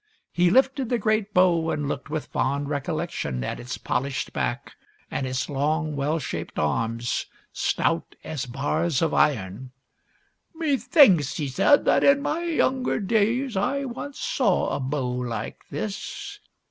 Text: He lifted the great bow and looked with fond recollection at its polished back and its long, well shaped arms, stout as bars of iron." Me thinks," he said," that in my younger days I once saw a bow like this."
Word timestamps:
He 0.31 0.49
lifted 0.49 0.89
the 0.89 0.97
great 0.97 1.31
bow 1.31 1.69
and 1.69 1.87
looked 1.87 2.09
with 2.09 2.25
fond 2.25 2.69
recollection 2.71 3.43
at 3.43 3.59
its 3.59 3.77
polished 3.77 4.33
back 4.33 4.73
and 5.11 5.27
its 5.27 5.47
long, 5.47 5.95
well 5.95 6.17
shaped 6.17 6.57
arms, 6.57 7.27
stout 7.53 8.15
as 8.23 8.47
bars 8.47 9.03
of 9.03 9.13
iron." 9.13 9.71
Me 10.55 10.75
thinks," 10.75 11.37
he 11.37 11.47
said," 11.47 11.85
that 11.85 12.03
in 12.03 12.19
my 12.19 12.43
younger 12.45 12.99
days 12.99 13.55
I 13.55 13.85
once 13.85 14.17
saw 14.17 14.69
a 14.75 14.79
bow 14.79 15.07
like 15.07 15.61
this." 15.69 16.39